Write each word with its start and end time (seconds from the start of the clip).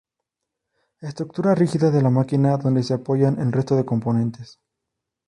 Estructura 1.01 1.53
rígida 1.53 1.91
de 1.91 2.01
la 2.01 2.09
máquina 2.09 2.57
donde 2.57 2.81
se 2.81 2.95
apoyan 2.95 3.39
el 3.39 3.51
resto 3.51 3.75
de 3.75 3.85
componentes. 3.85 4.59